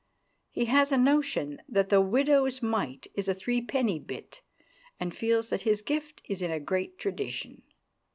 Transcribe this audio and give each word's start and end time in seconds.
He 0.49 0.65
has 0.65 0.91
a 0.91 0.97
notion 0.97 1.61
that 1.69 1.89
the 1.89 2.01
widow's 2.01 2.63
mite 2.63 3.05
was 3.15 3.27
a 3.27 3.35
threepenny 3.35 3.99
bit, 3.99 4.41
and 4.99 5.13
feels 5.15 5.51
that 5.51 5.61
his 5.61 5.83
gift 5.83 6.23
is 6.27 6.41
in 6.41 6.49
a 6.49 6.59
great 6.59 6.97
tradition. 6.97 7.61